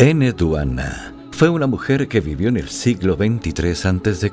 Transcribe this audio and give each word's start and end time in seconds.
Eneduana 0.00 1.12
fue 1.32 1.48
una 1.48 1.66
mujer 1.66 2.06
que 2.06 2.20
vivió 2.20 2.48
en 2.48 2.56
el 2.56 2.68
siglo 2.68 3.16
XXIII 3.16 3.72
a.C., 3.72 4.32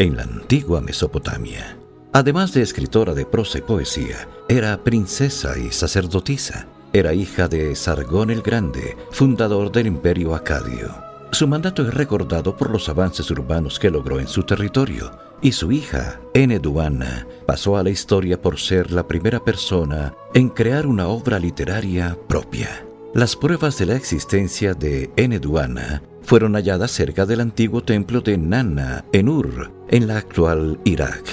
en 0.00 0.16
la 0.16 0.24
antigua 0.24 0.80
Mesopotamia. 0.80 1.78
Además 2.12 2.52
de 2.52 2.62
escritora 2.62 3.14
de 3.14 3.24
prosa 3.24 3.58
y 3.58 3.60
poesía, 3.60 4.28
era 4.48 4.76
princesa 4.82 5.56
y 5.56 5.70
sacerdotisa. 5.70 6.66
Era 6.92 7.14
hija 7.14 7.46
de 7.46 7.76
Sargón 7.76 8.30
el 8.30 8.42
Grande, 8.42 8.96
fundador 9.12 9.70
del 9.70 9.86
imperio 9.86 10.34
acadio. 10.34 10.92
Su 11.30 11.46
mandato 11.46 11.86
es 11.86 11.94
recordado 11.94 12.56
por 12.56 12.70
los 12.70 12.88
avances 12.88 13.30
urbanos 13.30 13.78
que 13.78 13.90
logró 13.90 14.18
en 14.18 14.26
su 14.26 14.42
territorio, 14.42 15.12
y 15.40 15.52
su 15.52 15.70
hija, 15.70 16.18
Eneduana, 16.34 17.24
pasó 17.46 17.76
a 17.76 17.84
la 17.84 17.90
historia 17.90 18.42
por 18.42 18.58
ser 18.58 18.90
la 18.90 19.06
primera 19.06 19.44
persona 19.44 20.16
en 20.34 20.48
crear 20.48 20.88
una 20.88 21.06
obra 21.06 21.38
literaria 21.38 22.18
propia. 22.26 22.87
Las 23.18 23.34
pruebas 23.34 23.76
de 23.78 23.86
la 23.86 23.96
existencia 23.96 24.74
de 24.74 25.10
Eneduana 25.16 26.04
fueron 26.22 26.52
halladas 26.54 26.92
cerca 26.92 27.26
del 27.26 27.40
antiguo 27.40 27.82
templo 27.82 28.20
de 28.20 28.38
Nana, 28.38 29.04
en 29.12 29.28
Ur, 29.28 29.72
en 29.88 30.06
la 30.06 30.18
actual 30.18 30.78
Irak. 30.84 31.24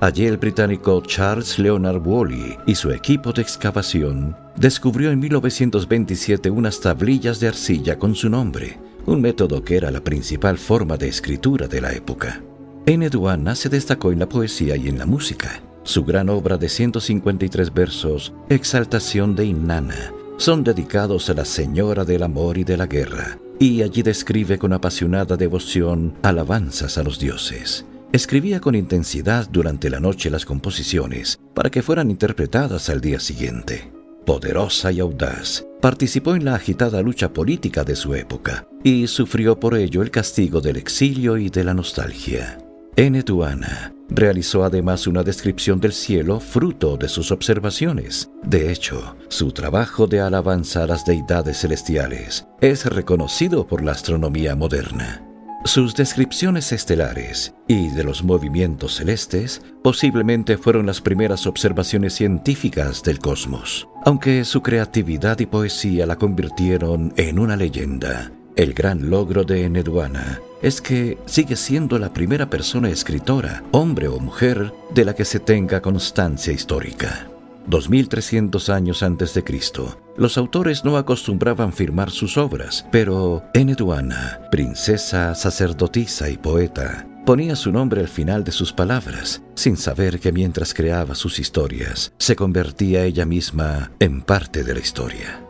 Allí 0.00 0.24
el 0.26 0.36
británico 0.36 1.02
Charles 1.04 1.58
Leonard 1.58 2.06
Woolley 2.06 2.58
y 2.64 2.76
su 2.76 2.92
equipo 2.92 3.32
de 3.32 3.42
excavación 3.42 4.36
descubrió 4.54 5.10
en 5.10 5.18
1927 5.18 6.48
unas 6.48 6.78
tablillas 6.78 7.40
de 7.40 7.48
arcilla 7.48 7.98
con 7.98 8.14
su 8.14 8.30
nombre, 8.30 8.78
un 9.06 9.20
método 9.20 9.64
que 9.64 9.76
era 9.76 9.90
la 9.90 10.04
principal 10.04 10.58
forma 10.58 10.96
de 10.96 11.08
escritura 11.08 11.66
de 11.66 11.80
la 11.80 11.92
época. 11.92 12.40
Eneduana 12.86 13.56
se 13.56 13.68
destacó 13.68 14.12
en 14.12 14.20
la 14.20 14.28
poesía 14.28 14.76
y 14.76 14.88
en 14.88 14.96
la 14.96 15.06
música. 15.06 15.60
Su 15.82 16.04
gran 16.04 16.28
obra 16.28 16.56
de 16.56 16.68
153 16.68 17.74
versos, 17.74 18.32
Exaltación 18.48 19.34
de 19.34 19.46
Inanna, 19.46 20.12
son 20.36 20.64
dedicados 20.64 21.30
a 21.30 21.34
la 21.34 21.44
Señora 21.44 22.04
del 22.04 22.22
Amor 22.22 22.58
y 22.58 22.64
de 22.64 22.76
la 22.76 22.86
Guerra, 22.86 23.38
y 23.58 23.82
allí 23.82 24.02
describe 24.02 24.58
con 24.58 24.72
apasionada 24.72 25.36
devoción 25.36 26.14
alabanzas 26.22 26.98
a 26.98 27.02
los 27.02 27.18
dioses. 27.18 27.86
Escribía 28.12 28.60
con 28.60 28.74
intensidad 28.74 29.48
durante 29.50 29.88
la 29.88 30.00
noche 30.00 30.30
las 30.30 30.44
composiciones 30.44 31.40
para 31.54 31.70
que 31.70 31.82
fueran 31.82 32.10
interpretadas 32.10 32.88
al 32.90 33.00
día 33.00 33.20
siguiente. 33.20 33.90
Poderosa 34.26 34.92
y 34.92 35.00
audaz, 35.00 35.64
participó 35.80 36.34
en 36.34 36.44
la 36.44 36.54
agitada 36.54 37.02
lucha 37.02 37.32
política 37.32 37.84
de 37.84 37.96
su 37.96 38.14
época 38.14 38.66
y 38.84 39.06
sufrió 39.06 39.58
por 39.58 39.76
ello 39.76 40.02
el 40.02 40.10
castigo 40.10 40.60
del 40.60 40.76
exilio 40.76 41.38
y 41.38 41.48
de 41.48 41.64
la 41.64 41.74
nostalgia. 41.74 42.58
Enetuana 42.96 43.94
realizó 44.14 44.64
además 44.64 45.06
una 45.06 45.22
descripción 45.22 45.80
del 45.80 45.92
cielo 45.92 46.40
fruto 46.40 46.96
de 46.96 47.08
sus 47.08 47.30
observaciones. 47.32 48.30
De 48.42 48.70
hecho, 48.70 49.16
su 49.28 49.52
trabajo 49.52 50.06
de 50.06 50.20
alabanza 50.20 50.84
a 50.84 50.86
las 50.86 51.04
deidades 51.04 51.58
celestiales 51.58 52.46
es 52.60 52.86
reconocido 52.86 53.66
por 53.66 53.82
la 53.82 53.92
astronomía 53.92 54.54
moderna. 54.56 55.26
Sus 55.64 55.94
descripciones 55.94 56.72
estelares 56.72 57.54
y 57.68 57.88
de 57.90 58.02
los 58.02 58.24
movimientos 58.24 58.96
celestes 58.96 59.62
posiblemente 59.84 60.58
fueron 60.58 60.86
las 60.86 61.00
primeras 61.00 61.46
observaciones 61.46 62.14
científicas 62.14 63.02
del 63.04 63.20
cosmos, 63.20 63.88
aunque 64.04 64.44
su 64.44 64.60
creatividad 64.60 65.38
y 65.38 65.46
poesía 65.46 66.04
la 66.04 66.16
convirtieron 66.16 67.14
en 67.16 67.38
una 67.38 67.56
leyenda. 67.56 68.32
El 68.54 68.74
gran 68.74 69.08
logro 69.08 69.44
de 69.44 69.64
Eneduana 69.64 70.40
es 70.60 70.82
que 70.82 71.16
sigue 71.24 71.56
siendo 71.56 71.98
la 71.98 72.12
primera 72.12 72.50
persona 72.50 72.90
escritora, 72.90 73.64
hombre 73.72 74.08
o 74.08 74.20
mujer, 74.20 74.72
de 74.94 75.06
la 75.06 75.14
que 75.14 75.24
se 75.24 75.40
tenga 75.40 75.80
constancia 75.80 76.52
histórica. 76.52 77.28
2300 77.66 78.68
años 78.68 79.02
antes 79.02 79.32
de 79.32 79.42
Cristo, 79.42 79.98
los 80.16 80.36
autores 80.36 80.84
no 80.84 80.98
acostumbraban 80.98 81.72
firmar 81.72 82.10
sus 82.10 82.36
obras, 82.36 82.84
pero 82.92 83.42
Eneduana, 83.54 84.40
princesa, 84.50 85.34
sacerdotisa 85.34 86.28
y 86.28 86.36
poeta, 86.36 87.06
ponía 87.24 87.56
su 87.56 87.72
nombre 87.72 88.02
al 88.02 88.08
final 88.08 88.44
de 88.44 88.52
sus 88.52 88.72
palabras, 88.72 89.42
sin 89.54 89.78
saber 89.78 90.20
que 90.20 90.32
mientras 90.32 90.74
creaba 90.74 91.14
sus 91.14 91.38
historias, 91.38 92.12
se 92.18 92.36
convertía 92.36 93.04
ella 93.04 93.24
misma 93.24 93.92
en 93.98 94.20
parte 94.20 94.62
de 94.62 94.74
la 94.74 94.80
historia. 94.80 95.42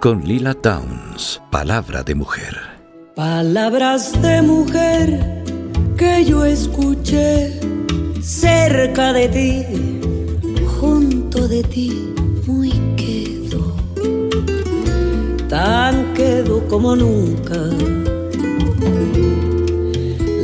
Con 0.00 0.26
Lila 0.26 0.54
Downs, 0.54 1.42
Palabra 1.50 2.02
de 2.02 2.14
Mujer. 2.14 2.56
Palabras 3.14 4.12
de 4.22 4.40
mujer 4.40 5.44
que 5.98 6.24
yo 6.24 6.46
escuché 6.46 7.60
cerca 8.22 9.12
de 9.12 9.28
ti, 9.28 10.60
junto 10.80 11.46
de 11.46 11.62
ti, 11.64 12.14
muy 12.46 12.70
quedo, 12.96 13.76
tan 15.50 16.14
quedo 16.14 16.66
como 16.66 16.96
nunca. 16.96 17.60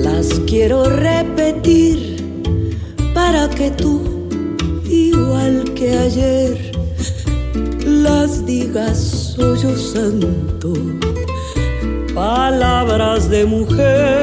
Las 0.02 0.38
quiero 0.40 0.84
repetir 0.84 2.22
para 3.14 3.48
que 3.48 3.70
tú, 3.70 4.28
igual 4.84 5.72
que 5.72 5.96
ayer, 5.96 6.72
las 7.86 8.44
digas 8.44 9.25
soy 9.36 9.58
yo 9.58 9.76
santo 9.76 10.72
palabras 12.14 13.28
de 13.28 13.44
mujer. 13.44 14.16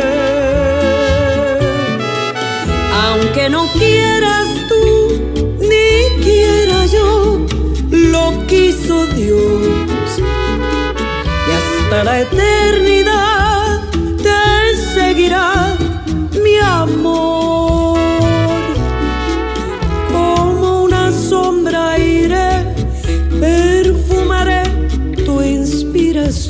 Aunque 3.06 3.50
no 3.50 3.68
quieras 3.73 4.47
tú, 4.68 5.22
ni 5.59 6.23
quiera 6.23 6.85
yo, 6.88 7.46
lo 7.91 8.47
quiso 8.47 9.06
Dios. 9.07 10.19
Y 11.47 11.52
hasta 11.59 12.03
la 12.03 12.22
eternidad 12.22 13.33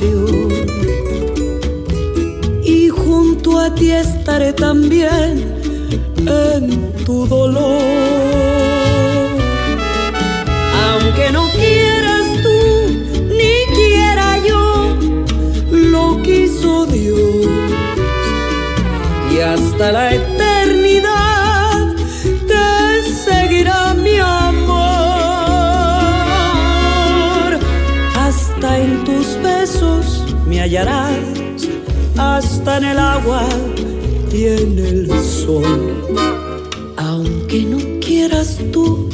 inspiración 0.03 0.64
a 3.59 3.74
ti 3.75 3.91
estaré 3.91 4.52
también 4.53 5.31
en 6.18 6.94
tu 7.06 7.28
dolor. 7.28 7.81
Aunque 10.85 11.32
no 11.32 11.44
quieras 11.52 12.28
tú, 12.44 12.59
ni 13.38 13.55
quiera 13.76 14.38
yo, 14.47 14.97
lo 15.72 16.22
quiso 16.23 16.85
Dios. 16.88 17.47
Y 19.34 19.40
hasta 19.40 19.91
la 19.91 20.14
eternidad 20.16 20.42
hasta 32.17 32.78
en 32.78 32.85
el 32.85 32.97
agua 32.97 33.43
y 34.31 34.46
en 34.46 34.79
el 34.79 35.08
sol. 35.23 35.64
Aunque 36.97 37.61
no 37.61 37.78
quieras 37.99 38.59
tú, 38.72 39.08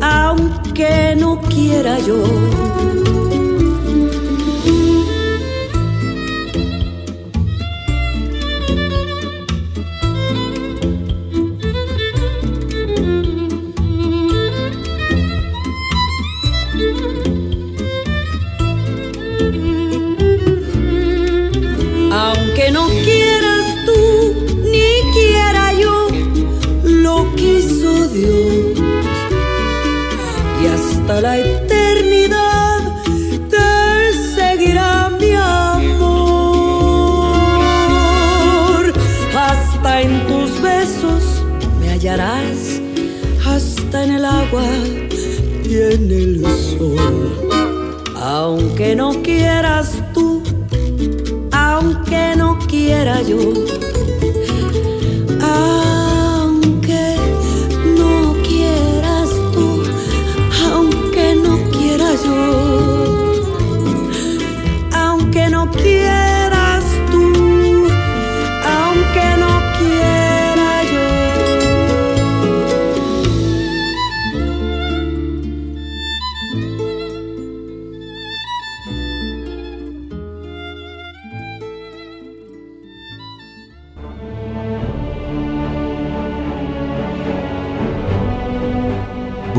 aunque 0.00 1.14
no 1.18 1.40
quiera 1.42 1.98
yo 1.98 2.24
Y 28.16 28.26
hasta 30.72 31.20
la 31.20 31.36
eternidad 31.36 33.02
te 33.50 34.12
seguirá 34.36 35.10
mi 35.18 35.32
amor. 35.32 36.14
Hasta 39.36 40.02
en 40.02 40.24
tus 40.28 40.62
besos 40.62 41.42
me 41.80 41.90
hallarás, 41.90 42.80
hasta 43.44 44.04
en 44.04 44.12
el 44.12 44.24
agua 44.24 44.62
y 45.64 45.74
en 45.74 46.08
el 46.12 46.46
sol. 46.78 47.32
Aunque 48.16 48.94
no 48.94 49.22
quieras 49.22 50.00
tú, 50.12 50.40
aunque 51.50 52.34
no 52.36 52.60
quiera 52.68 53.22
yo 53.22 53.38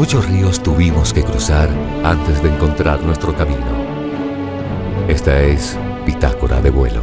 Muchos 0.06 0.30
ríos 0.30 0.62
tuvimos 0.62 1.12
que 1.12 1.24
cruzar 1.24 1.68
antes 2.04 2.44
de 2.44 2.50
encontrar 2.50 3.02
nuestro 3.02 3.36
camino. 3.36 3.66
Esta 5.07 5.42
es 5.42 5.80
Bitácora 6.06 6.62
de 6.62 6.69
vuelo. 6.69 7.02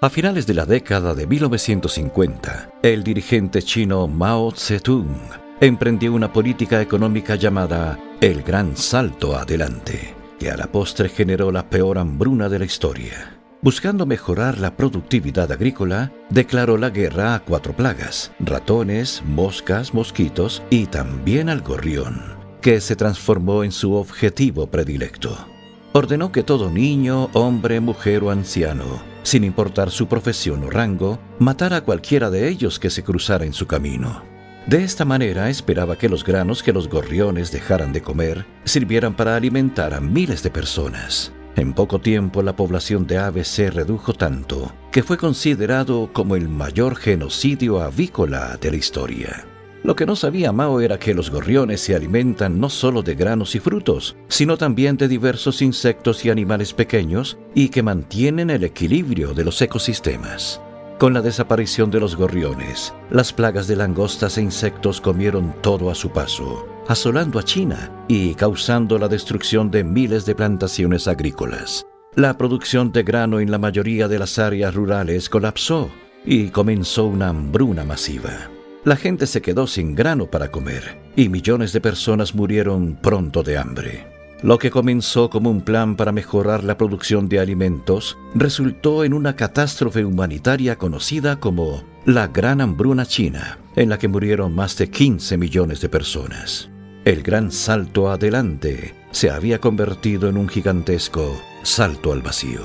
A 0.00 0.08
finales 0.08 0.46
de 0.46 0.54
la 0.54 0.64
década 0.64 1.12
de 1.12 1.26
1950, 1.26 2.70
el 2.82 3.04
dirigente 3.04 3.60
chino 3.60 4.08
Mao 4.08 4.52
Zedong 4.52 5.18
emprendió 5.60 6.14
una 6.14 6.32
política 6.32 6.80
económica 6.80 7.34
llamada 7.34 7.98
el 8.22 8.42
Gran 8.42 8.74
Salto 8.74 9.36
Adelante, 9.36 10.14
que 10.38 10.50
a 10.50 10.56
la 10.56 10.68
postre 10.68 11.10
generó 11.10 11.52
la 11.52 11.68
peor 11.68 11.98
hambruna 11.98 12.48
de 12.48 12.58
la 12.58 12.64
historia. 12.64 13.41
Buscando 13.64 14.06
mejorar 14.06 14.58
la 14.58 14.76
productividad 14.76 15.52
agrícola, 15.52 16.12
declaró 16.30 16.76
la 16.76 16.90
guerra 16.90 17.36
a 17.36 17.44
cuatro 17.44 17.76
plagas, 17.76 18.32
ratones, 18.40 19.22
moscas, 19.24 19.94
mosquitos 19.94 20.64
y 20.68 20.86
también 20.86 21.48
al 21.48 21.60
gorrión, 21.60 22.20
que 22.60 22.80
se 22.80 22.96
transformó 22.96 23.62
en 23.62 23.70
su 23.70 23.94
objetivo 23.94 24.66
predilecto. 24.66 25.46
Ordenó 25.92 26.32
que 26.32 26.42
todo 26.42 26.72
niño, 26.72 27.30
hombre, 27.34 27.78
mujer 27.78 28.24
o 28.24 28.30
anciano, 28.32 29.00
sin 29.22 29.44
importar 29.44 29.92
su 29.92 30.08
profesión 30.08 30.64
o 30.64 30.70
rango, 30.70 31.20
matara 31.38 31.76
a 31.76 31.80
cualquiera 31.82 32.30
de 32.30 32.48
ellos 32.48 32.80
que 32.80 32.90
se 32.90 33.04
cruzara 33.04 33.44
en 33.44 33.52
su 33.52 33.68
camino. 33.68 34.24
De 34.66 34.82
esta 34.82 35.04
manera 35.04 35.50
esperaba 35.50 35.96
que 35.96 36.08
los 36.08 36.24
granos 36.24 36.64
que 36.64 36.72
los 36.72 36.88
gorriones 36.88 37.52
dejaran 37.52 37.92
de 37.92 38.02
comer 38.02 38.44
sirvieran 38.64 39.14
para 39.14 39.36
alimentar 39.36 39.94
a 39.94 40.00
miles 40.00 40.42
de 40.42 40.50
personas. 40.50 41.32
En 41.56 41.74
poco 41.74 42.00
tiempo 42.00 42.42
la 42.42 42.56
población 42.56 43.06
de 43.06 43.18
aves 43.18 43.48
se 43.48 43.70
redujo 43.70 44.14
tanto 44.14 44.72
que 44.90 45.02
fue 45.02 45.16
considerado 45.16 46.10
como 46.12 46.36
el 46.36 46.48
mayor 46.48 46.96
genocidio 46.96 47.80
avícola 47.80 48.58
de 48.60 48.70
la 48.70 48.76
historia. 48.76 49.46
Lo 49.82 49.96
que 49.96 50.06
no 50.06 50.14
sabía 50.14 50.52
Mao 50.52 50.80
era 50.80 50.98
que 50.98 51.12
los 51.12 51.30
gorriones 51.30 51.80
se 51.80 51.96
alimentan 51.96 52.60
no 52.60 52.68
solo 52.68 53.02
de 53.02 53.16
granos 53.16 53.54
y 53.56 53.58
frutos, 53.58 54.16
sino 54.28 54.56
también 54.56 54.96
de 54.96 55.08
diversos 55.08 55.60
insectos 55.60 56.24
y 56.24 56.30
animales 56.30 56.72
pequeños 56.72 57.36
y 57.54 57.68
que 57.68 57.82
mantienen 57.82 58.50
el 58.50 58.62
equilibrio 58.62 59.34
de 59.34 59.44
los 59.44 59.60
ecosistemas. 59.60 60.60
Con 60.98 61.14
la 61.14 61.20
desaparición 61.20 61.90
de 61.90 61.98
los 61.98 62.14
gorriones, 62.14 62.94
las 63.10 63.32
plagas 63.32 63.66
de 63.66 63.74
langostas 63.74 64.38
e 64.38 64.42
insectos 64.42 65.00
comieron 65.00 65.52
todo 65.60 65.90
a 65.90 65.96
su 65.96 66.10
paso, 66.10 66.68
asolando 66.88 67.38
a 67.38 67.42
China 67.42 67.90
y 68.08 68.34
causando 68.34 68.98
la 68.98 69.08
destrucción 69.08 69.70
de 69.70 69.84
miles 69.84 70.26
de 70.26 70.34
plantaciones 70.34 71.08
agrícolas. 71.08 71.86
La 72.14 72.36
producción 72.36 72.92
de 72.92 73.02
grano 73.02 73.40
en 73.40 73.50
la 73.50 73.58
mayoría 73.58 74.08
de 74.08 74.18
las 74.18 74.38
áreas 74.38 74.74
rurales 74.74 75.28
colapsó 75.28 75.90
y 76.24 76.48
comenzó 76.48 77.06
una 77.06 77.28
hambruna 77.28 77.84
masiva. 77.84 78.50
La 78.84 78.96
gente 78.96 79.26
se 79.26 79.40
quedó 79.40 79.66
sin 79.66 79.94
grano 79.94 80.26
para 80.26 80.50
comer 80.50 80.98
y 81.16 81.28
millones 81.28 81.72
de 81.72 81.80
personas 81.80 82.34
murieron 82.34 82.98
pronto 83.00 83.42
de 83.42 83.56
hambre. 83.56 84.12
Lo 84.42 84.58
que 84.58 84.72
comenzó 84.72 85.30
como 85.30 85.50
un 85.50 85.60
plan 85.60 85.94
para 85.94 86.10
mejorar 86.10 86.64
la 86.64 86.76
producción 86.76 87.28
de 87.28 87.38
alimentos 87.38 88.18
resultó 88.34 89.04
en 89.04 89.14
una 89.14 89.36
catástrofe 89.36 90.04
humanitaria 90.04 90.76
conocida 90.76 91.38
como 91.38 91.84
la 92.06 92.26
Gran 92.26 92.60
Hambruna 92.60 93.06
China, 93.06 93.58
en 93.76 93.88
la 93.88 93.98
que 93.98 94.08
murieron 94.08 94.52
más 94.52 94.76
de 94.76 94.90
15 94.90 95.38
millones 95.38 95.80
de 95.80 95.88
personas. 95.88 96.71
El 97.04 97.24
gran 97.24 97.50
salto 97.50 98.12
adelante 98.12 98.94
se 99.10 99.28
había 99.28 99.60
convertido 99.60 100.28
en 100.28 100.36
un 100.36 100.48
gigantesco 100.48 101.36
salto 101.64 102.12
al 102.12 102.22
vacío. 102.22 102.60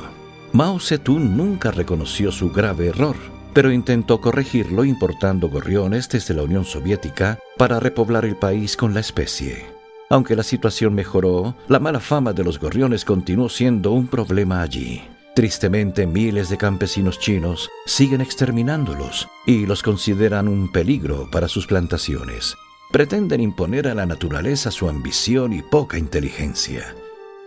Mao 0.53 0.79
Zedong 0.79 1.35
nunca 1.35 1.71
reconoció 1.71 2.31
su 2.31 2.51
grave 2.51 2.89
error, 2.89 3.15
pero 3.53 3.71
intentó 3.71 4.21
corregirlo 4.21 4.85
importando 4.85 5.49
gorriones 5.49 6.07
desde 6.07 6.35
la 6.35 6.43
Unión 6.43 6.65
Soviética 6.65 7.39
para 7.57 7.79
repoblar 7.79 8.25
el 8.25 8.35
país 8.35 8.77
con 8.77 8.93
la 8.93 8.99
especie. 8.99 9.65
Aunque 10.11 10.35
la 10.35 10.43
situación 10.43 10.93
mejoró, 10.93 11.55
la 11.67 11.79
mala 11.79 11.99
fama 11.99 12.31
de 12.31 12.43
los 12.43 12.59
gorriones 12.59 13.05
continuó 13.05 13.49
siendo 13.49 13.91
un 13.91 14.05
problema 14.05 14.61
allí. 14.61 15.01
Tristemente, 15.33 16.05
miles 16.05 16.49
de 16.49 16.57
campesinos 16.57 17.19
chinos 17.19 17.71
siguen 17.87 18.21
exterminándolos 18.21 19.27
y 19.47 19.65
los 19.65 19.81
consideran 19.81 20.47
un 20.47 20.71
peligro 20.71 21.27
para 21.31 21.47
sus 21.47 21.65
plantaciones 21.65 22.55
pretenden 22.91 23.41
imponer 23.41 23.87
a 23.87 23.93
la 23.93 24.05
naturaleza 24.05 24.71
su 24.71 24.87
ambición 24.89 25.53
y 25.53 25.61
poca 25.61 25.97
inteligencia. 25.97 26.95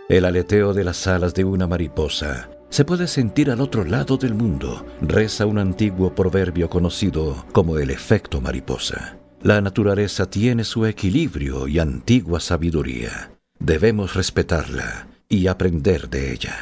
El 0.09 0.25
aleteo 0.25 0.75
de 0.75 0.85
las 0.85 1.07
alas 1.07 1.35
de 1.35 1.45
una 1.45 1.67
mariposa 1.67 2.51
se 2.69 2.85
puede 2.85 3.09
sentir 3.09 3.51
al 3.51 3.61
otro 3.61 3.85
lado 3.85 4.17
del 4.17 4.35
mundo, 4.35 4.87
reza 5.01 5.45
un 5.45 5.59
antiguo 5.59 6.15
proverbio 6.15 6.71
conocido 6.71 7.45
como 7.53 7.79
el 7.79 7.91
efecto 7.91 8.41
mariposa. 8.41 9.17
La 9.43 9.61
naturaleza 9.61 10.31
tiene 10.31 10.65
su 10.65 10.87
equilibrio 10.87 11.67
y 11.67 11.79
antigua 11.79 12.41
sabiduría. 12.41 13.33
Debemos 13.59 14.15
respetarla 14.15 15.09
y 15.29 15.47
aprender 15.47 16.09
de 16.09 16.33
ella. 16.33 16.59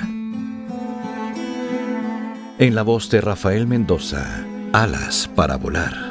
En 2.59 2.75
la 2.75 2.83
voz 2.83 3.11
de 3.11 3.21
Rafael 3.21 3.67
Mendoza, 3.67 4.45
Alas 4.73 5.31
para 5.35 5.57
volar. 5.57 6.08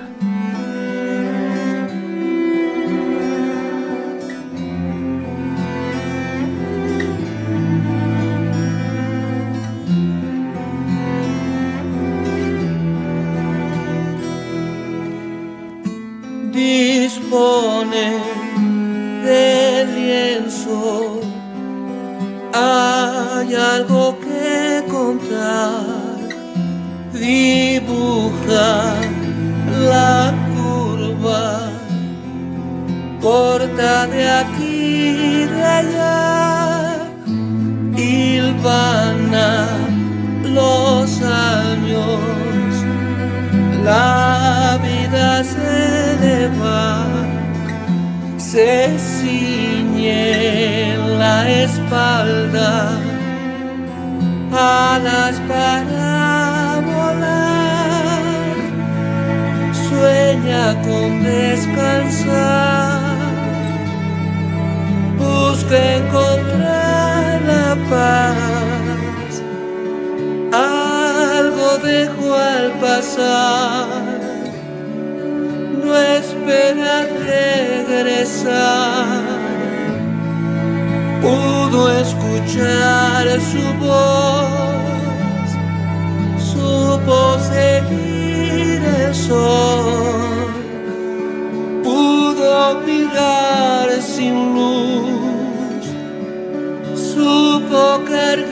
De 34.11 34.29
aquí 34.41 35.45
de 35.45 35.63
allá. 35.79 37.07
Ilvana 37.95 39.67
los 40.43 41.21
años. 41.21 42.19
La 43.83 44.77
vida 44.83 45.43
se 45.43 45.67
se 48.51 48.97
ciñe 48.97 50.97
la 51.19 51.37
espalda, 51.63 52.71
alas 54.51 55.35
para 55.47 56.81
volar, 56.91 58.23
sueña 59.87 60.63
con 60.85 61.09
descansar, 61.23 62.86
cuesta 65.67 65.95
encontrar 65.97 67.41
la 67.41 67.75
paz. 67.89 69.41
Algo 70.53 71.77
dejo 71.83 72.35
al 72.35 72.71
pasar, 72.79 73.87
no 75.83 75.95
espera 75.95 77.05
regresar. 77.25 79.05
Pudo 81.21 81.91
escuchar 81.91 83.25
su 83.51 83.63
voz, 83.85 84.47
supo 86.39 87.37
seguir. 87.39 87.96
Supo 97.77 98.46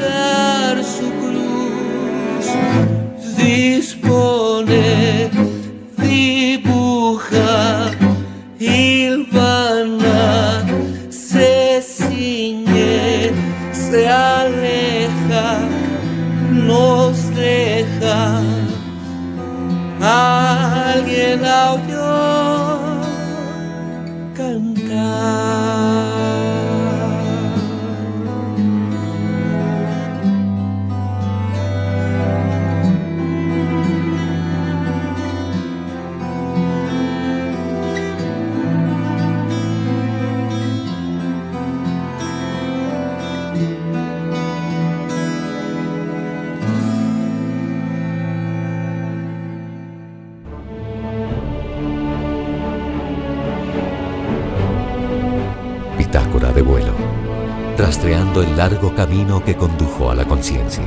Largo 58.55 58.95
camino 58.95 59.43
que 59.43 59.53
condujo 59.53 60.09
a 60.09 60.15
la 60.15 60.23
conciencia. 60.23 60.85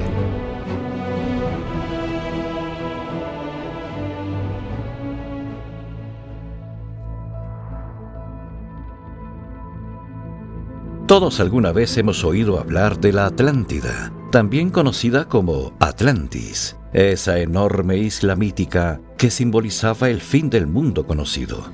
Todos 11.07 11.41
alguna 11.41 11.73
vez 11.73 11.99
hemos 11.99 12.25
oído 12.25 12.59
hablar 12.59 12.99
de 13.01 13.13
la 13.13 13.27
Atlántida, 13.27 14.13
también 14.33 14.71
conocida 14.71 15.29
como 15.29 15.75
Atlantis, 15.79 16.75
esa 16.95 17.39
enorme 17.39 17.99
isla 17.99 18.35
mítica 18.35 18.99
que 19.19 19.31
simbolizaba 19.31 20.09
el 20.09 20.23
fin 20.23 20.49
del 20.49 20.67
mundo 20.67 21.07
conocido. 21.07 21.65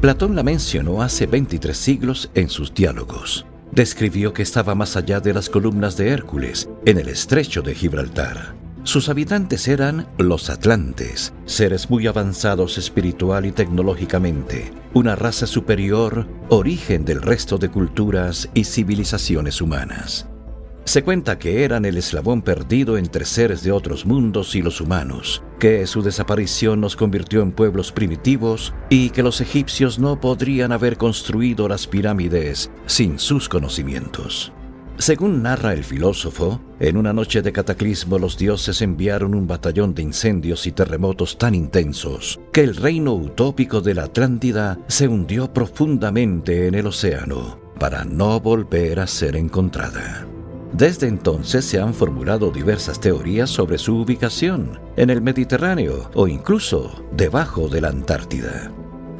Platón 0.00 0.34
la 0.34 0.42
mencionó 0.42 1.02
hace 1.02 1.26
23 1.26 1.76
siglos 1.76 2.30
en 2.32 2.48
sus 2.48 2.72
diálogos. 2.72 3.44
Describió 3.72 4.32
que 4.32 4.42
estaba 4.42 4.74
más 4.74 4.96
allá 4.96 5.20
de 5.20 5.34
las 5.34 5.50
columnas 5.50 5.96
de 5.96 6.08
Hércules, 6.08 6.68
en 6.84 6.98
el 6.98 7.08
estrecho 7.08 7.62
de 7.62 7.74
Gibraltar. 7.74 8.54
Sus 8.84 9.08
habitantes 9.08 9.66
eran 9.66 10.06
los 10.16 10.48
atlantes, 10.48 11.32
seres 11.44 11.90
muy 11.90 12.06
avanzados 12.06 12.78
espiritual 12.78 13.44
y 13.44 13.50
tecnológicamente, 13.50 14.72
una 14.94 15.16
raza 15.16 15.48
superior, 15.48 16.28
origen 16.48 17.04
del 17.04 17.20
resto 17.20 17.58
de 17.58 17.68
culturas 17.68 18.48
y 18.54 18.62
civilizaciones 18.62 19.60
humanas. 19.60 20.28
Se 20.86 21.02
cuenta 21.02 21.36
que 21.36 21.64
eran 21.64 21.84
el 21.84 21.96
eslabón 21.96 22.42
perdido 22.42 22.96
entre 22.96 23.24
seres 23.24 23.64
de 23.64 23.72
otros 23.72 24.06
mundos 24.06 24.54
y 24.54 24.62
los 24.62 24.80
humanos, 24.80 25.42
que 25.58 25.84
su 25.84 26.00
desaparición 26.00 26.80
nos 26.80 26.94
convirtió 26.94 27.42
en 27.42 27.50
pueblos 27.50 27.90
primitivos 27.90 28.72
y 28.88 29.10
que 29.10 29.24
los 29.24 29.40
egipcios 29.40 29.98
no 29.98 30.20
podrían 30.20 30.70
haber 30.70 30.96
construido 30.96 31.66
las 31.66 31.88
pirámides 31.88 32.70
sin 32.86 33.18
sus 33.18 33.48
conocimientos. 33.48 34.52
Según 34.96 35.42
narra 35.42 35.72
el 35.72 35.82
filósofo, 35.82 36.60
en 36.78 36.96
una 36.96 37.12
noche 37.12 37.42
de 37.42 37.52
cataclismo 37.52 38.20
los 38.20 38.38
dioses 38.38 38.80
enviaron 38.80 39.34
un 39.34 39.48
batallón 39.48 39.92
de 39.92 40.02
incendios 40.02 40.68
y 40.68 40.72
terremotos 40.72 41.36
tan 41.36 41.56
intensos 41.56 42.38
que 42.52 42.62
el 42.62 42.76
reino 42.76 43.12
utópico 43.12 43.80
de 43.80 43.94
la 43.94 44.04
Atlántida 44.04 44.78
se 44.86 45.08
hundió 45.08 45.52
profundamente 45.52 46.68
en 46.68 46.76
el 46.76 46.86
océano 46.86 47.58
para 47.80 48.04
no 48.04 48.38
volver 48.38 49.00
a 49.00 49.08
ser 49.08 49.34
encontrada. 49.34 50.28
Desde 50.72 51.06
entonces 51.06 51.64
se 51.64 51.80
han 51.80 51.94
formulado 51.94 52.50
diversas 52.50 53.00
teorías 53.00 53.48
sobre 53.48 53.78
su 53.78 53.96
ubicación, 53.96 54.78
en 54.96 55.10
el 55.10 55.22
Mediterráneo 55.22 56.10
o 56.14 56.28
incluso 56.28 57.04
debajo 57.12 57.68
de 57.68 57.80
la 57.80 57.88
Antártida. 57.88 58.70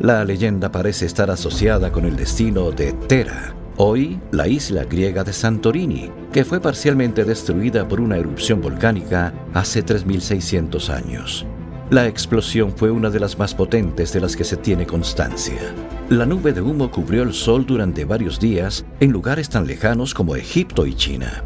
La 0.01 0.25
leyenda 0.25 0.71
parece 0.71 1.07
estar 1.07 1.31
asociada 1.31 1.91
con 1.91 2.05
el 2.05 2.17
destino 2.17 2.71
de 2.71 2.93
Tera, 2.93 3.55
hoy 3.77 4.21
la 4.33 4.49
isla 4.49 4.85
griega 4.85 5.25
de 5.25 5.33
Santorini, 5.33 6.11
que 6.33 6.45
fue 6.45 6.61
parcialmente 6.61 7.25
destruida 7.25 7.89
por 7.89 8.01
una 8.01 8.19
erupción 8.19 8.61
volcánica 8.61 9.33
hace 9.55 9.83
3600 9.83 10.91
años. 10.91 11.47
La 11.89 12.07
explosión 12.07 12.73
fue 12.77 12.91
una 12.91 13.11
de 13.11 13.21
las 13.21 13.39
más 13.39 13.55
potentes 13.55 14.13
de 14.13 14.21
las 14.21 14.37
que 14.37 14.45
se 14.45 14.57
tiene 14.57 14.87
constancia. 14.87 15.61
La 16.09 16.25
nube 16.25 16.53
de 16.53 16.63
humo 16.63 16.89
cubrió 16.89 17.25
el 17.25 17.35
sol 17.35 17.67
durante 17.67 18.05
varios 18.05 18.39
días 18.39 18.87
en 19.01 19.11
lugares 19.11 19.49
tan 19.49 19.67
lejanos 19.67 20.15
como 20.15 20.37
Egipto 20.37 20.87
y 20.87 20.95
China. 20.95 21.43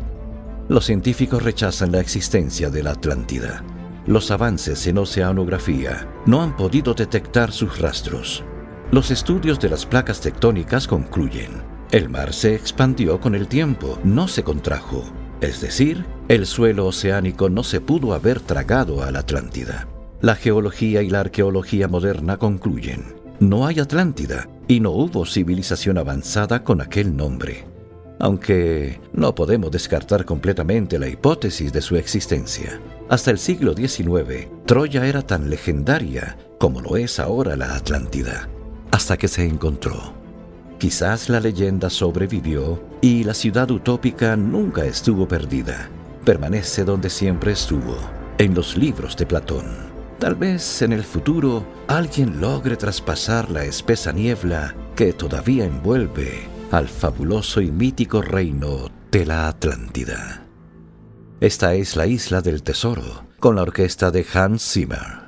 Los 0.68 0.84
científicos 0.84 1.42
rechazan 1.42 1.92
la 1.92 2.00
existencia 2.00 2.68
de 2.68 2.82
la 2.82 2.90
Atlántida. 2.90 3.64
Los 4.06 4.30
avances 4.30 4.86
en 4.86 4.98
oceanografía 4.98 6.06
no 6.26 6.42
han 6.42 6.56
podido 6.56 6.92
detectar 6.92 7.52
sus 7.52 7.78
rastros. 7.78 8.44
Los 8.90 9.10
estudios 9.10 9.58
de 9.60 9.70
las 9.70 9.86
placas 9.86 10.20
tectónicas 10.20 10.86
concluyen. 10.86 11.62
El 11.90 12.10
mar 12.10 12.34
se 12.34 12.54
expandió 12.54 13.18
con 13.18 13.34
el 13.34 13.48
tiempo, 13.48 13.98
no 14.04 14.28
se 14.28 14.44
contrajo. 14.44 15.04
Es 15.40 15.62
decir, 15.62 16.04
el 16.28 16.44
suelo 16.44 16.86
oceánico 16.86 17.48
no 17.48 17.64
se 17.64 17.80
pudo 17.80 18.12
haber 18.12 18.40
tragado 18.40 19.02
a 19.02 19.10
la 19.10 19.20
Atlántida. 19.20 19.88
La 20.20 20.34
geología 20.34 21.00
y 21.00 21.08
la 21.08 21.20
arqueología 21.20 21.88
moderna 21.88 22.36
concluyen. 22.36 23.19
No 23.40 23.66
hay 23.66 23.80
Atlántida 23.80 24.50
y 24.68 24.80
no 24.80 24.90
hubo 24.90 25.24
civilización 25.24 25.96
avanzada 25.96 26.62
con 26.62 26.82
aquel 26.82 27.16
nombre. 27.16 27.64
Aunque 28.18 29.00
no 29.14 29.34
podemos 29.34 29.70
descartar 29.70 30.26
completamente 30.26 30.98
la 30.98 31.08
hipótesis 31.08 31.72
de 31.72 31.80
su 31.80 31.96
existencia. 31.96 32.78
Hasta 33.08 33.30
el 33.30 33.38
siglo 33.38 33.74
XIX, 33.74 34.46
Troya 34.66 35.06
era 35.06 35.22
tan 35.22 35.48
legendaria 35.48 36.36
como 36.58 36.82
lo 36.82 36.98
es 36.98 37.18
ahora 37.18 37.56
la 37.56 37.76
Atlántida, 37.76 38.50
hasta 38.90 39.16
que 39.16 39.26
se 39.26 39.46
encontró. 39.46 40.12
Quizás 40.78 41.30
la 41.30 41.40
leyenda 41.40 41.88
sobrevivió 41.88 42.82
y 43.00 43.24
la 43.24 43.32
ciudad 43.32 43.70
utópica 43.70 44.36
nunca 44.36 44.84
estuvo 44.84 45.26
perdida. 45.26 45.88
Permanece 46.26 46.84
donde 46.84 47.08
siempre 47.08 47.52
estuvo, 47.52 47.96
en 48.36 48.54
los 48.54 48.76
libros 48.76 49.16
de 49.16 49.24
Platón. 49.24 49.89
Tal 50.20 50.34
vez 50.34 50.82
en 50.82 50.92
el 50.92 51.02
futuro 51.02 51.64
alguien 51.88 52.42
logre 52.42 52.76
traspasar 52.76 53.50
la 53.50 53.64
espesa 53.64 54.12
niebla 54.12 54.74
que 54.94 55.14
todavía 55.14 55.64
envuelve 55.64 56.46
al 56.70 56.88
fabuloso 56.88 57.62
y 57.62 57.70
mítico 57.70 58.20
reino 58.20 58.90
de 59.10 59.24
la 59.24 59.48
Atlántida. 59.48 60.46
Esta 61.40 61.72
es 61.72 61.96
la 61.96 62.06
isla 62.06 62.42
del 62.42 62.62
tesoro, 62.62 63.24
con 63.38 63.56
la 63.56 63.62
orquesta 63.62 64.10
de 64.10 64.26
Hans 64.34 64.62
Zimmer. 64.62 65.19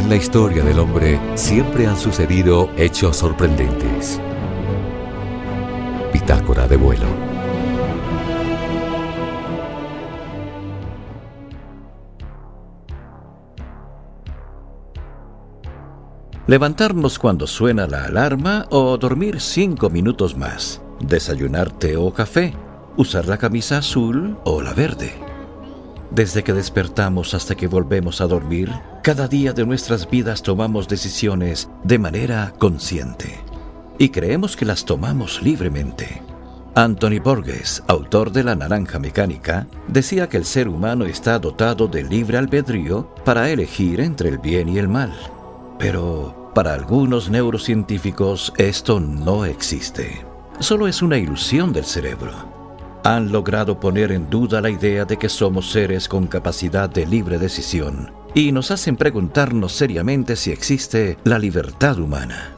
En 0.00 0.08
la 0.08 0.16
historia 0.16 0.64
del 0.64 0.78
hombre 0.78 1.20
siempre 1.34 1.86
han 1.86 1.98
sucedido 1.98 2.70
hechos 2.78 3.18
sorprendentes. 3.18 4.18
Bitácora 6.10 6.66
de 6.66 6.76
vuelo. 6.78 7.04
Levantarnos 16.46 17.18
cuando 17.18 17.46
suena 17.46 17.86
la 17.86 18.04
alarma 18.06 18.68
o 18.70 18.96
dormir 18.96 19.38
cinco 19.38 19.90
minutos 19.90 20.34
más. 20.34 20.80
Desayunar 21.00 21.72
té 21.72 21.98
o 21.98 22.10
café. 22.10 22.54
Usar 22.96 23.26
la 23.26 23.36
camisa 23.36 23.76
azul 23.76 24.38
o 24.44 24.62
la 24.62 24.72
verde. 24.72 25.29
Desde 26.10 26.42
que 26.42 26.52
despertamos 26.52 27.34
hasta 27.34 27.54
que 27.54 27.68
volvemos 27.68 28.20
a 28.20 28.26
dormir, 28.26 28.72
cada 29.02 29.28
día 29.28 29.52
de 29.52 29.64
nuestras 29.64 30.10
vidas 30.10 30.42
tomamos 30.42 30.88
decisiones 30.88 31.70
de 31.84 31.98
manera 31.98 32.52
consciente 32.58 33.38
y 33.96 34.08
creemos 34.08 34.56
que 34.56 34.64
las 34.64 34.84
tomamos 34.84 35.40
libremente. 35.42 36.22
Anthony 36.74 37.20
Borges, 37.22 37.82
autor 37.86 38.32
de 38.32 38.42
La 38.42 38.56
Naranja 38.56 38.98
Mecánica, 38.98 39.66
decía 39.88 40.28
que 40.28 40.36
el 40.36 40.44
ser 40.44 40.68
humano 40.68 41.04
está 41.04 41.38
dotado 41.38 41.86
de 41.86 42.02
libre 42.02 42.38
albedrío 42.38 43.14
para 43.24 43.50
elegir 43.50 44.00
entre 44.00 44.30
el 44.30 44.38
bien 44.38 44.68
y 44.68 44.78
el 44.78 44.88
mal. 44.88 45.12
Pero 45.78 46.50
para 46.54 46.74
algunos 46.74 47.30
neurocientíficos 47.30 48.52
esto 48.56 48.98
no 48.98 49.44
existe. 49.44 50.24
Solo 50.58 50.88
es 50.88 51.02
una 51.02 51.18
ilusión 51.18 51.72
del 51.72 51.84
cerebro 51.84 52.49
han 53.04 53.32
logrado 53.32 53.80
poner 53.80 54.12
en 54.12 54.28
duda 54.30 54.60
la 54.60 54.70
idea 54.70 55.04
de 55.04 55.16
que 55.16 55.28
somos 55.28 55.70
seres 55.70 56.08
con 56.08 56.26
capacidad 56.26 56.88
de 56.88 57.06
libre 57.06 57.38
decisión 57.38 58.20
y 58.34 58.52
nos 58.52 58.70
hacen 58.70 58.96
preguntarnos 58.96 59.72
seriamente 59.72 60.36
si 60.36 60.50
existe 60.50 61.18
la 61.24 61.38
libertad 61.38 61.98
humana. 61.98 62.54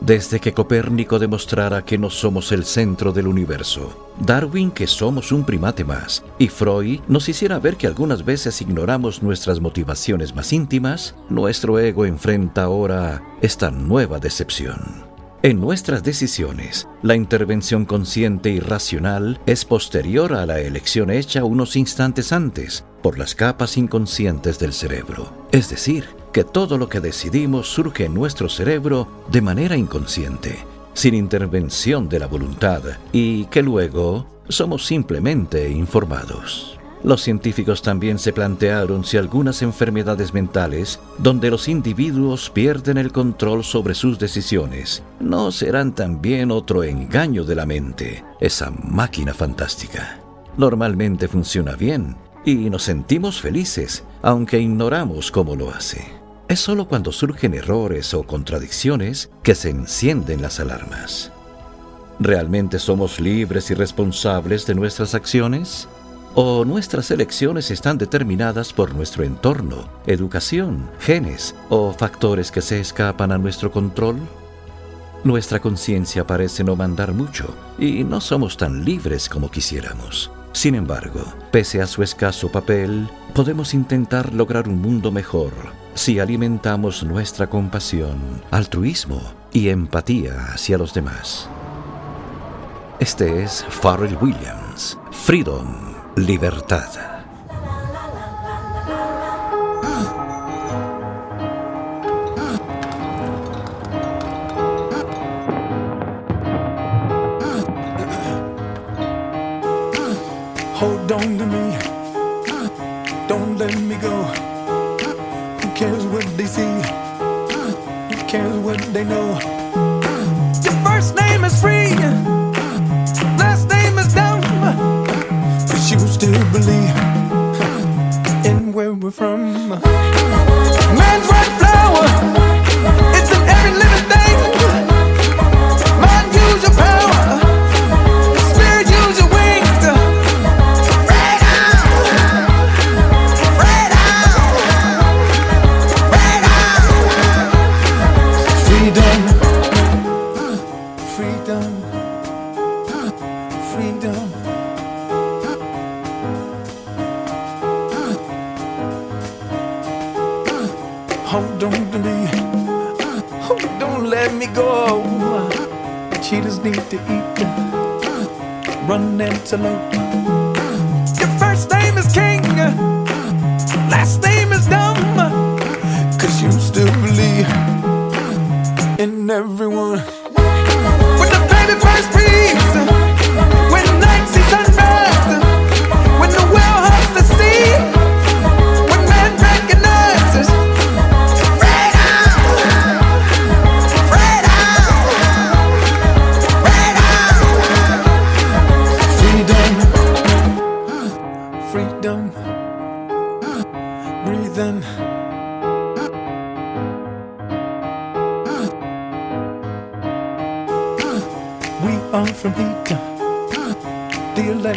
Desde 0.00 0.40
que 0.40 0.52
Copérnico 0.52 1.18
demostrara 1.18 1.82
que 1.82 1.96
no 1.96 2.10
somos 2.10 2.52
el 2.52 2.64
centro 2.64 3.12
del 3.12 3.26
universo, 3.26 4.12
Darwin 4.20 4.70
que 4.70 4.86
somos 4.86 5.32
un 5.32 5.44
primate 5.44 5.84
más, 5.84 6.22
y 6.38 6.48
Freud 6.48 7.00
nos 7.08 7.28
hiciera 7.28 7.58
ver 7.58 7.76
que 7.76 7.86
algunas 7.86 8.24
veces 8.24 8.60
ignoramos 8.60 9.22
nuestras 9.22 9.58
motivaciones 9.60 10.34
más 10.34 10.52
íntimas, 10.52 11.14
nuestro 11.30 11.78
ego 11.78 12.04
enfrenta 12.04 12.64
ahora 12.64 13.22
esta 13.40 13.70
nueva 13.70 14.18
decepción. 14.18 15.15
En 15.46 15.60
nuestras 15.60 16.02
decisiones, 16.02 16.88
la 17.02 17.14
intervención 17.14 17.84
consciente 17.84 18.50
y 18.50 18.58
racional 18.58 19.38
es 19.46 19.64
posterior 19.64 20.34
a 20.34 20.44
la 20.44 20.58
elección 20.58 21.08
hecha 21.08 21.44
unos 21.44 21.76
instantes 21.76 22.32
antes 22.32 22.84
por 23.00 23.16
las 23.16 23.36
capas 23.36 23.76
inconscientes 23.76 24.58
del 24.58 24.72
cerebro. 24.72 25.46
Es 25.52 25.70
decir, 25.70 26.08
que 26.32 26.42
todo 26.42 26.78
lo 26.78 26.88
que 26.88 26.98
decidimos 26.98 27.68
surge 27.68 28.06
en 28.06 28.14
nuestro 28.14 28.48
cerebro 28.48 29.06
de 29.30 29.40
manera 29.40 29.76
inconsciente, 29.76 30.58
sin 30.94 31.14
intervención 31.14 32.08
de 32.08 32.18
la 32.18 32.26
voluntad, 32.26 32.82
y 33.12 33.44
que 33.44 33.62
luego 33.62 34.26
somos 34.48 34.84
simplemente 34.84 35.70
informados. 35.70 36.76
Los 37.06 37.22
científicos 37.22 37.82
también 37.82 38.18
se 38.18 38.32
plantearon 38.32 39.04
si 39.04 39.16
algunas 39.16 39.62
enfermedades 39.62 40.34
mentales, 40.34 40.98
donde 41.18 41.52
los 41.52 41.68
individuos 41.68 42.50
pierden 42.50 42.98
el 42.98 43.12
control 43.12 43.62
sobre 43.62 43.94
sus 43.94 44.18
decisiones, 44.18 45.04
no 45.20 45.52
serán 45.52 45.94
también 45.94 46.50
otro 46.50 46.82
engaño 46.82 47.44
de 47.44 47.54
la 47.54 47.64
mente, 47.64 48.24
esa 48.40 48.72
máquina 48.72 49.32
fantástica. 49.32 50.18
Normalmente 50.56 51.28
funciona 51.28 51.76
bien 51.76 52.16
y 52.44 52.68
nos 52.70 52.82
sentimos 52.82 53.40
felices, 53.40 54.02
aunque 54.20 54.58
ignoramos 54.58 55.30
cómo 55.30 55.54
lo 55.54 55.70
hace. 55.70 56.04
Es 56.48 56.58
solo 56.58 56.88
cuando 56.88 57.12
surgen 57.12 57.54
errores 57.54 58.14
o 58.14 58.24
contradicciones 58.24 59.30
que 59.44 59.54
se 59.54 59.70
encienden 59.70 60.42
las 60.42 60.58
alarmas. 60.58 61.30
¿Realmente 62.18 62.80
somos 62.80 63.20
libres 63.20 63.70
y 63.70 63.74
responsables 63.74 64.66
de 64.66 64.74
nuestras 64.74 65.14
acciones? 65.14 65.86
O 66.36 66.66
nuestras 66.66 67.10
elecciones 67.10 67.70
están 67.70 67.96
determinadas 67.96 68.74
por 68.74 68.94
nuestro 68.94 69.24
entorno, 69.24 69.88
educación, 70.06 70.90
genes 71.00 71.56
o 71.70 71.94
factores 71.94 72.52
que 72.52 72.60
se 72.60 72.78
escapan 72.78 73.32
a 73.32 73.38
nuestro 73.38 73.72
control? 73.72 74.18
Nuestra 75.24 75.60
conciencia 75.60 76.26
parece 76.26 76.62
no 76.62 76.76
mandar 76.76 77.14
mucho 77.14 77.56
y 77.78 78.04
no 78.04 78.20
somos 78.20 78.58
tan 78.58 78.84
libres 78.84 79.30
como 79.30 79.50
quisiéramos. 79.50 80.30
Sin 80.52 80.74
embargo, 80.74 81.24
pese 81.50 81.80
a 81.80 81.86
su 81.86 82.02
escaso 82.02 82.52
papel, 82.52 83.08
podemos 83.34 83.72
intentar 83.72 84.34
lograr 84.34 84.68
un 84.68 84.80
mundo 84.82 85.10
mejor 85.10 85.52
si 85.94 86.18
alimentamos 86.18 87.02
nuestra 87.02 87.46
compasión, 87.46 88.42
altruismo 88.50 89.22
y 89.54 89.70
empatía 89.70 90.52
hacia 90.52 90.76
los 90.76 90.92
demás. 90.92 91.48
Este 93.00 93.42
es 93.42 93.64
Pharrell 93.70 94.18
Williams, 94.20 94.98
Freedom 95.10 95.95
libertad. 96.16 97.15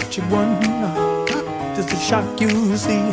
The 0.09 0.15
electric 0.15 0.31
one, 0.31 1.75
just 1.75 1.93
a 1.93 1.95
shock 1.97 2.41
you 2.41 2.75
see. 2.75 3.11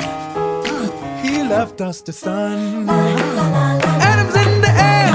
He 1.20 1.42
left 1.42 1.82
us 1.82 2.00
the 2.00 2.12
sun. 2.14 2.88
Atoms 2.88 4.34
in 4.34 4.60
the 4.62 4.70
air, 4.70 5.12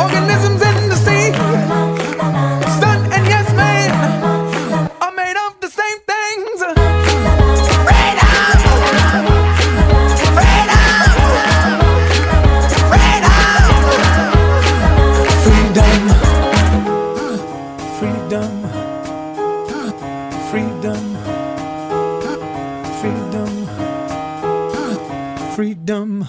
organisms 0.00 0.31
freedom, 25.54 26.24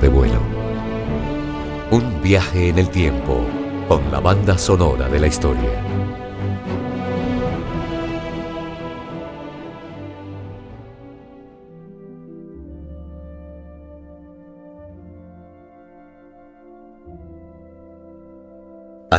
de 0.00 0.08
vuelo. 0.08 0.40
Un 1.90 2.20
viaje 2.22 2.68
en 2.68 2.78
el 2.78 2.88
tiempo 2.88 3.40
con 3.88 4.10
la 4.10 4.20
banda 4.20 4.58
sonora 4.58 5.08
de 5.08 5.20
la 5.20 5.26
historia. 5.26 5.85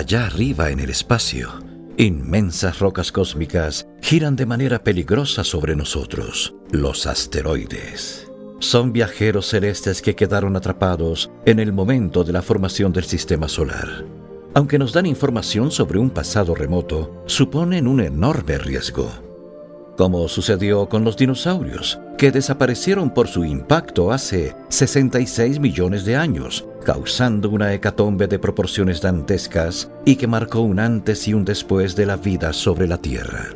Allá 0.07 0.27
arriba 0.27 0.69
en 0.69 0.79
el 0.79 0.89
espacio, 0.89 1.49
inmensas 1.97 2.79
rocas 2.79 3.11
cósmicas 3.11 3.89
giran 4.01 4.37
de 4.37 4.45
manera 4.45 4.81
peligrosa 4.81 5.43
sobre 5.43 5.75
nosotros, 5.75 6.55
los 6.71 7.05
asteroides. 7.05 8.25
Son 8.59 8.93
viajeros 8.93 9.47
celestes 9.47 10.01
que 10.01 10.15
quedaron 10.15 10.55
atrapados 10.55 11.29
en 11.45 11.59
el 11.59 11.73
momento 11.73 12.23
de 12.23 12.31
la 12.31 12.41
formación 12.41 12.93
del 12.93 13.03
sistema 13.03 13.49
solar. 13.49 14.05
Aunque 14.53 14.79
nos 14.79 14.93
dan 14.93 15.07
información 15.07 15.71
sobre 15.71 15.99
un 15.99 16.09
pasado 16.09 16.55
remoto, 16.55 17.25
suponen 17.25 17.85
un 17.85 17.99
enorme 17.99 18.59
riesgo 18.59 19.11
como 19.97 20.27
sucedió 20.27 20.87
con 20.87 21.03
los 21.03 21.17
dinosaurios, 21.17 21.99
que 22.19 22.31
desaparecieron 22.31 23.09
por 23.09 23.27
su 23.27 23.43
impacto 23.43 24.11
hace 24.11 24.55
66 24.69 25.59
millones 25.59 26.05
de 26.05 26.15
años, 26.15 26.65
causando 26.87 27.49
una 27.49 27.73
hecatombe 27.73 28.27
de 28.27 28.39
proporciones 28.39 29.01
dantescas 29.01 29.91
y 30.05 30.15
que 30.15 30.25
marcó 30.25 30.61
un 30.61 30.79
antes 30.79 31.27
y 31.27 31.33
un 31.33 31.43
después 31.43 31.97
de 31.97 32.05
la 32.05 32.15
vida 32.15 32.53
sobre 32.53 32.87
la 32.87 32.97
Tierra. 32.97 33.49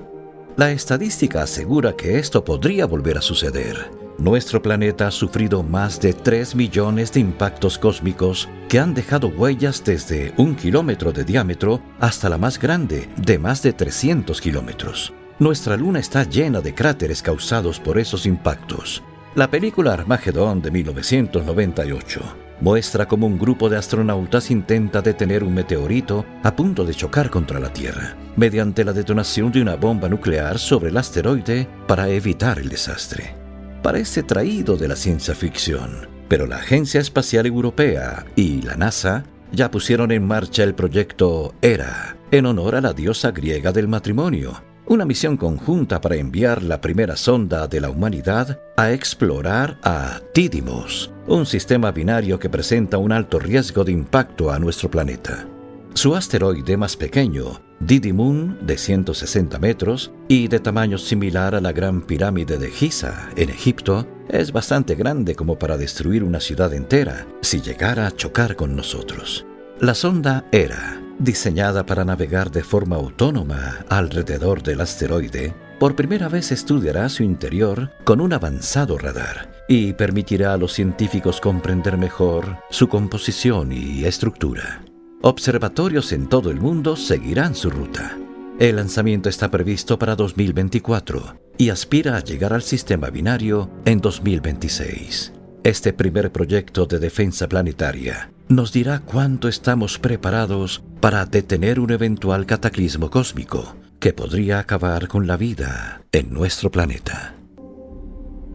La 0.57 0.73
estadística 0.73 1.41
asegura 1.41 1.95
que 1.95 2.19
esto 2.19 2.43
podría 2.43 2.85
volver 2.85 3.17
a 3.17 3.21
suceder. 3.21 3.89
Nuestro 4.17 4.61
planeta 4.61 5.07
ha 5.07 5.11
sufrido 5.11 5.63
más 5.63 6.01
de 6.01 6.11
3 6.11 6.55
millones 6.55 7.13
de 7.13 7.21
impactos 7.21 7.77
cósmicos 7.77 8.49
que 8.67 8.79
han 8.79 8.93
dejado 8.93 9.29
huellas 9.29 9.81
desde 9.85 10.33
un 10.35 10.53
kilómetro 10.53 11.13
de 11.13 11.23
diámetro 11.23 11.81
hasta 12.01 12.27
la 12.27 12.37
más 12.37 12.59
grande, 12.59 13.07
de 13.15 13.39
más 13.39 13.63
de 13.63 13.71
300 13.71 14.41
kilómetros. 14.41 15.13
Nuestra 15.39 15.77
luna 15.77 15.99
está 15.99 16.25
llena 16.25 16.59
de 16.59 16.75
cráteres 16.75 17.21
causados 17.21 17.79
por 17.79 17.97
esos 17.97 18.25
impactos. 18.25 19.01
La 19.35 19.49
película 19.49 19.93
Armagedón 19.93 20.61
de 20.61 20.71
1998 20.71 22.50
muestra 22.61 23.07
cómo 23.07 23.27
un 23.27 23.37
grupo 23.37 23.69
de 23.69 23.77
astronautas 23.77 24.51
intenta 24.51 25.01
detener 25.01 25.43
un 25.43 25.53
meteorito 25.53 26.25
a 26.43 26.55
punto 26.55 26.85
de 26.85 26.93
chocar 26.93 27.29
contra 27.29 27.59
la 27.59 27.73
Tierra, 27.73 28.15
mediante 28.35 28.85
la 28.85 28.93
detonación 28.93 29.51
de 29.51 29.61
una 29.61 29.75
bomba 29.75 30.07
nuclear 30.07 30.57
sobre 30.59 30.89
el 30.89 30.97
asteroide 30.97 31.67
para 31.87 32.07
evitar 32.07 32.59
el 32.59 32.69
desastre. 32.69 33.35
Parece 33.81 34.23
traído 34.23 34.77
de 34.77 34.87
la 34.87 34.95
ciencia 34.95 35.33
ficción, 35.33 36.07
pero 36.29 36.45
la 36.45 36.57
Agencia 36.57 37.01
Espacial 37.01 37.45
Europea 37.47 38.25
y 38.35 38.61
la 38.61 38.75
NASA 38.75 39.23
ya 39.51 39.69
pusieron 39.71 40.11
en 40.11 40.25
marcha 40.25 40.63
el 40.63 40.75
proyecto 40.75 41.55
ERA, 41.61 42.15
en 42.29 42.45
honor 42.45 42.75
a 42.75 42.81
la 42.81 42.93
diosa 42.93 43.31
griega 43.31 43.71
del 43.71 43.87
matrimonio, 43.87 44.61
una 44.87 45.05
misión 45.05 45.37
conjunta 45.37 46.01
para 46.01 46.15
enviar 46.15 46.63
la 46.63 46.81
primera 46.81 47.15
sonda 47.15 47.67
de 47.67 47.81
la 47.81 47.89
humanidad 47.89 48.59
a 48.77 48.91
explorar 48.91 49.77
a 49.83 50.19
Didymos, 50.33 51.11
un 51.27 51.45
sistema 51.45 51.91
binario 51.91 52.39
que 52.39 52.49
presenta 52.49 52.97
un 52.97 53.11
alto 53.11 53.39
riesgo 53.39 53.83
de 53.83 53.91
impacto 53.91 54.51
a 54.51 54.59
nuestro 54.59 54.89
planeta. 54.89 55.45
Su 55.93 56.15
asteroide 56.15 56.77
más 56.77 56.95
pequeño, 56.95 57.61
Didymoon, 57.79 58.59
de 58.65 58.77
160 58.77 59.59
metros 59.59 60.11
y 60.27 60.47
de 60.47 60.59
tamaño 60.59 60.97
similar 60.97 61.53
a 61.53 61.61
la 61.61 61.73
Gran 61.73 62.01
Pirámide 62.01 62.57
de 62.57 62.71
Giza, 62.71 63.29
en 63.35 63.49
Egipto, 63.49 64.07
es 64.29 64.51
bastante 64.51 64.95
grande 64.95 65.35
como 65.35 65.59
para 65.59 65.77
destruir 65.77 66.23
una 66.23 66.39
ciudad 66.39 66.73
entera 66.73 67.27
si 67.41 67.61
llegara 67.61 68.07
a 68.07 68.11
chocar 68.11 68.55
con 68.55 68.75
nosotros. 68.75 69.45
La 69.79 69.93
sonda 69.93 70.45
era 70.51 71.01
diseñada 71.19 71.85
para 71.85 72.05
navegar 72.05 72.51
de 72.51 72.63
forma 72.63 72.95
autónoma 72.95 73.85
alrededor 73.89 74.63
del 74.63 74.81
asteroide, 74.81 75.53
por 75.77 75.95
primera 75.95 76.29
vez 76.29 76.51
estudiará 76.51 77.09
su 77.09 77.23
interior 77.23 77.91
con 78.05 78.21
un 78.21 78.33
avanzado 78.33 78.97
radar 78.97 79.60
y 79.71 79.93
permitirá 79.93 80.51
a 80.51 80.57
los 80.57 80.73
científicos 80.73 81.39
comprender 81.39 81.97
mejor 81.97 82.57
su 82.69 82.89
composición 82.89 83.71
y 83.71 84.03
estructura. 84.03 84.83
Observatorios 85.21 86.11
en 86.11 86.27
todo 86.27 86.51
el 86.51 86.59
mundo 86.59 86.97
seguirán 86.97 87.55
su 87.55 87.69
ruta. 87.69 88.17
El 88.59 88.75
lanzamiento 88.75 89.29
está 89.29 89.49
previsto 89.49 89.97
para 89.97 90.17
2024 90.17 91.37
y 91.57 91.69
aspira 91.69 92.17
a 92.17 92.19
llegar 92.19 92.51
al 92.51 92.63
sistema 92.63 93.09
binario 93.11 93.71
en 93.85 94.01
2026. 94.01 95.31
Este 95.63 95.93
primer 95.93 96.33
proyecto 96.33 96.85
de 96.85 96.99
defensa 96.99 97.47
planetaria 97.47 98.29
nos 98.49 98.73
dirá 98.73 98.99
cuánto 98.99 99.47
estamos 99.47 99.99
preparados 99.99 100.83
para 100.99 101.25
detener 101.25 101.79
un 101.79 101.91
eventual 101.91 102.45
cataclismo 102.45 103.09
cósmico 103.09 103.77
que 104.01 104.11
podría 104.11 104.59
acabar 104.59 105.07
con 105.07 105.27
la 105.27 105.37
vida 105.37 106.01
en 106.11 106.33
nuestro 106.33 106.71
planeta. 106.71 107.35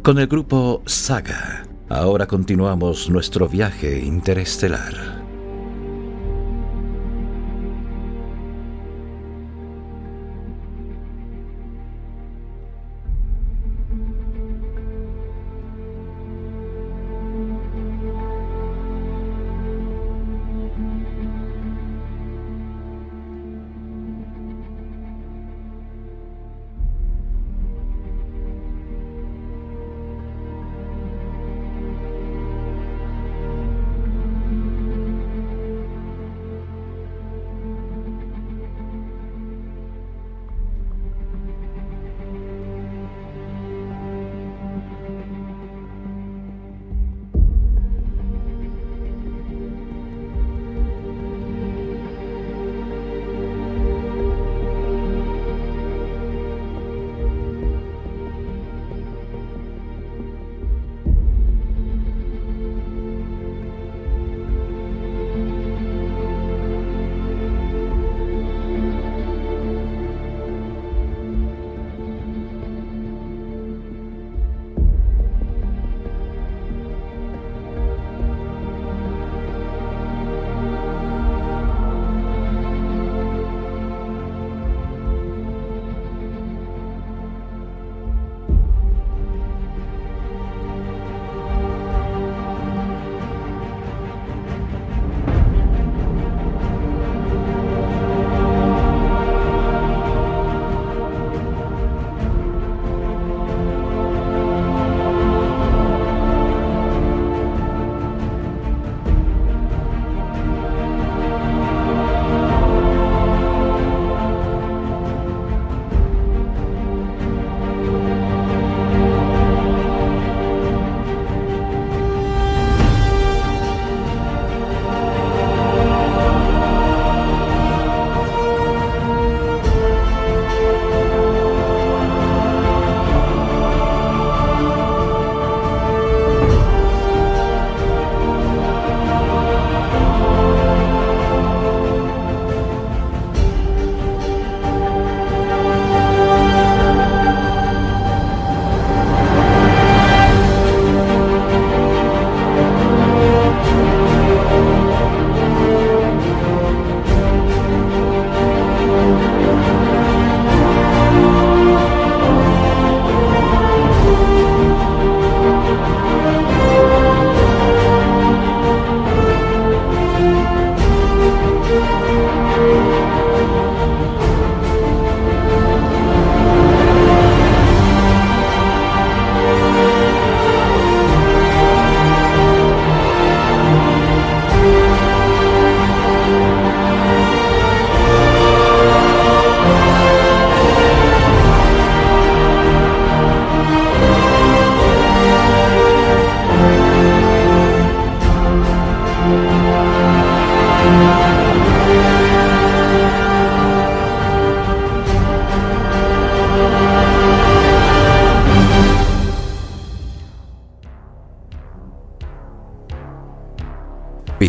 Con 0.07 0.21
el 0.21 0.29
grupo 0.29 0.83
Saga, 0.87 1.65
ahora 1.89 2.29
continuamos 2.29 3.11
nuestro 3.11 3.49
viaje 3.49 3.99
interestelar. 3.99 5.26